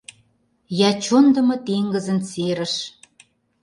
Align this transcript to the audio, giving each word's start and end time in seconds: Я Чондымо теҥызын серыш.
Я 0.87 0.91
Чондымо 1.03 1.55
теҥызын 1.65 2.19
серыш. 2.29 2.75